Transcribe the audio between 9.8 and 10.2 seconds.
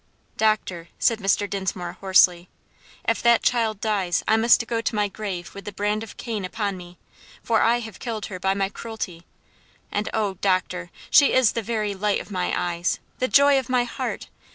and